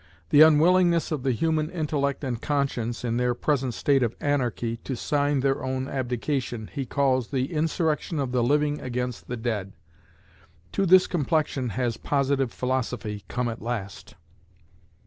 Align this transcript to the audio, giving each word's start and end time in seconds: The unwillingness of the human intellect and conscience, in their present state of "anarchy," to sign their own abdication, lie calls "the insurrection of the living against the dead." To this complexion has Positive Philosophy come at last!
The 0.31 0.41
unwillingness 0.41 1.11
of 1.11 1.21
the 1.21 1.31
human 1.31 1.69
intellect 1.69 2.23
and 2.23 2.41
conscience, 2.41 3.05
in 3.05 3.17
their 3.17 3.35
present 3.35 3.75
state 3.75 4.01
of 4.01 4.15
"anarchy," 4.19 4.77
to 4.77 4.95
sign 4.95 5.41
their 5.41 5.63
own 5.63 5.87
abdication, 5.87 6.71
lie 6.75 6.85
calls 6.85 7.27
"the 7.27 7.53
insurrection 7.53 8.17
of 8.17 8.31
the 8.31 8.41
living 8.41 8.81
against 8.81 9.27
the 9.27 9.37
dead." 9.37 9.73
To 10.71 10.87
this 10.87 11.05
complexion 11.05 11.69
has 11.69 11.97
Positive 11.97 12.51
Philosophy 12.51 13.25
come 13.27 13.47
at 13.47 13.61
last! 13.61 14.15